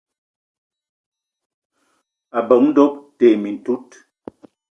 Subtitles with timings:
[2.39, 3.89] Ebeng doöb te mintout.